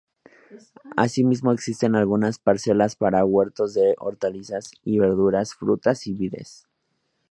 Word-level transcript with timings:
Asimismo, 0.97 1.51
existen 1.51 1.95
algunas 1.95 2.39
parcelas 2.39 2.95
para 2.95 3.23
huertos 3.23 3.75
de 3.75 3.93
hortalizas 3.99 4.71
y 4.83 4.97
verduras, 4.97 5.53
frutales 5.53 6.07
y 6.07 6.15
vides. 6.15 6.65